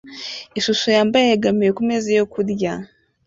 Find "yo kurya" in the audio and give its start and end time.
2.17-2.71